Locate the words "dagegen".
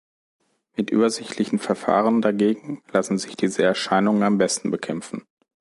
2.23-2.81